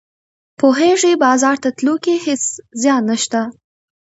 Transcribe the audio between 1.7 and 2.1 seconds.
تلو